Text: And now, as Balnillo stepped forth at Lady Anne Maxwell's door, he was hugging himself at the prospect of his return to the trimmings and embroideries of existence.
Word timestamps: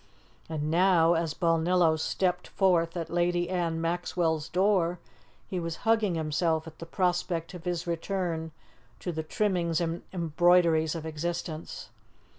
And 0.49 0.71
now, 0.71 1.13
as 1.13 1.35
Balnillo 1.35 1.95
stepped 1.95 2.47
forth 2.47 2.97
at 2.97 3.11
Lady 3.11 3.51
Anne 3.51 3.79
Maxwell's 3.79 4.49
door, 4.49 4.97
he 5.45 5.59
was 5.59 5.75
hugging 5.85 6.15
himself 6.15 6.65
at 6.65 6.79
the 6.79 6.87
prospect 6.87 7.53
of 7.53 7.65
his 7.65 7.85
return 7.85 8.51
to 8.99 9.11
the 9.11 9.21
trimmings 9.21 9.79
and 9.79 10.01
embroideries 10.11 10.95
of 10.95 11.05
existence. 11.05 11.89